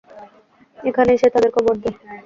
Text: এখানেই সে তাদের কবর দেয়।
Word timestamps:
এখানেই 0.79 1.19
সে 1.21 1.27
তাদের 1.33 1.51
কবর 1.53 1.75
দেয়। 1.81 1.95